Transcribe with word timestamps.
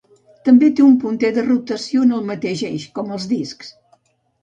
També 0.47 0.69
té 0.79 0.83
un 0.85 0.95
punter 1.03 1.31
de 1.35 1.45
rotació 1.51 2.07
en 2.09 2.17
el 2.19 2.27
mateix 2.33 2.67
eix, 2.73 2.91
com 2.99 3.17
els 3.19 3.33
discs. 3.39 3.75